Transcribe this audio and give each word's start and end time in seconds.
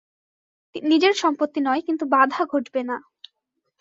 নিজের 0.75 1.13
সম্পত্তি 1.13 1.59
নয়, 1.63 1.81
কিন্তু 1.87 2.03
বাধা 2.13 2.41
ঘটবে 2.51 2.81
না। 2.89 2.97